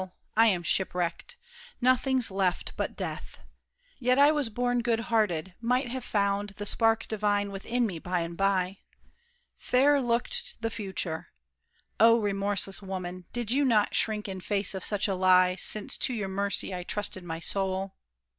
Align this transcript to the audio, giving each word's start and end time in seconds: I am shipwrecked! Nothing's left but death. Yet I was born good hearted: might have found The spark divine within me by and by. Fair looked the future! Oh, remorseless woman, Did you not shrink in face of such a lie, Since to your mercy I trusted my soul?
I 0.35 0.47
am 0.47 0.63
shipwrecked! 0.63 1.37
Nothing's 1.79 2.31
left 2.31 2.73
but 2.75 2.95
death. 2.95 3.37
Yet 3.99 4.17
I 4.17 4.31
was 4.31 4.49
born 4.49 4.81
good 4.81 4.99
hearted: 5.11 5.53
might 5.61 5.91
have 5.91 6.03
found 6.03 6.55
The 6.57 6.65
spark 6.65 7.07
divine 7.07 7.51
within 7.51 7.85
me 7.85 7.99
by 7.99 8.21
and 8.21 8.35
by. 8.35 8.79
Fair 9.57 10.01
looked 10.01 10.59
the 10.59 10.71
future! 10.71 11.27
Oh, 11.99 12.17
remorseless 12.19 12.81
woman, 12.81 13.25
Did 13.31 13.51
you 13.51 13.63
not 13.63 13.93
shrink 13.93 14.27
in 14.27 14.41
face 14.41 14.73
of 14.73 14.83
such 14.83 15.07
a 15.07 15.13
lie, 15.13 15.55
Since 15.55 15.97
to 15.97 16.15
your 16.15 16.29
mercy 16.29 16.73
I 16.73 16.81
trusted 16.81 17.23
my 17.23 17.37
soul? 17.37 17.93